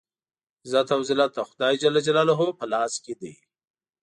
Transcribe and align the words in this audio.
عزت 0.63 0.87
او 0.95 1.01
ذلت 1.09 1.31
د 1.35 1.39
خدای 1.49 1.73
جل 1.81 1.95
جلاله 2.07 2.45
په 2.59 2.65
لاس 2.71 2.93
کې 3.03 3.13
دی. 3.21 3.33